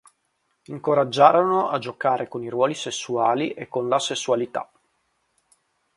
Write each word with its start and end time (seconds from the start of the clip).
Incoraggiarono 0.63 1.69
a 1.69 1.77
giocare 1.77 2.27
con 2.27 2.41
i 2.41 2.49
ruoli 2.49 2.73
sessuali 2.73 3.53
e 3.53 3.67
con 3.67 3.87
la 3.87 3.99
sessualità. 3.99 4.67